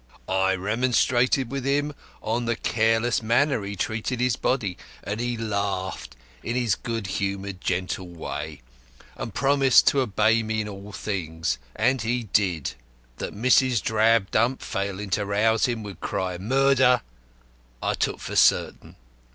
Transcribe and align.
I 0.27 0.55
remonstrated 0.55 1.51
with 1.51 1.63
him 1.63 1.93
on 2.23 2.45
the 2.45 2.55
careless 2.55 3.21
manner 3.21 3.63
he 3.63 3.75
treated 3.75 4.19
his 4.19 4.35
body, 4.35 4.75
and 5.03 5.19
he 5.19 5.37
laughed 5.37 6.15
in 6.41 6.55
his 6.55 6.73
good 6.73 7.05
humoured, 7.05 7.61
gentle 7.61 8.07
way, 8.07 8.63
and 9.15 9.31
promised 9.31 9.85
to 9.89 10.01
obey 10.01 10.41
me 10.41 10.59
in 10.61 10.67
all 10.67 10.91
things. 10.91 11.59
And 11.75 12.01
he 12.01 12.23
did. 12.33 12.73
That 13.17 13.35
Mrs. 13.35 13.79
Drabdump, 13.83 14.63
failing 14.63 15.11
to 15.11 15.23
rouse 15.27 15.67
him, 15.67 15.83
would 15.83 15.99
cry 15.99 16.39
'Murder!' 16.39 17.03
I 17.79 17.93
took 17.93 18.17
for 18.19 18.35
certain. 18.35 18.95